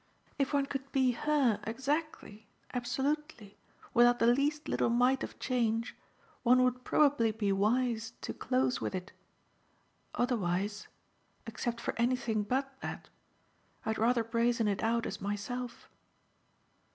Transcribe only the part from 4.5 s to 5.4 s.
little mite of